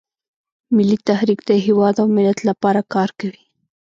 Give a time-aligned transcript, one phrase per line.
[0.75, 3.43] ملي تحریک د هیواد او ملت لپاره کار کوي